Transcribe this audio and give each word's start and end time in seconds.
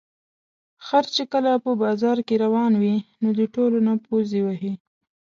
خر 0.85 1.05
چې 1.15 1.23
کله 1.33 1.51
په 1.65 1.71
بازار 1.83 2.17
کې 2.27 2.35
روان 2.45 2.71
وي، 2.81 2.97
نو 3.21 3.29
د 3.39 3.41
ټولو 3.53 3.77
نه 3.87 3.93
پوزې 4.05 4.39
وهي. 4.45 4.73